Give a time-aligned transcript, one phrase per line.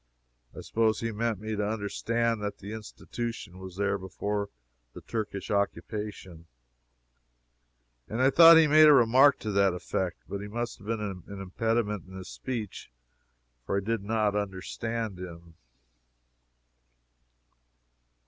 [0.57, 4.49] I suppose he meant me to understand that the institution was there before
[4.93, 6.47] the Turkish occupation,
[8.07, 11.01] and I thought he made a remark to that effect; but he must have had
[11.01, 12.89] an impediment in his speech,
[13.63, 15.53] for I did not understand him.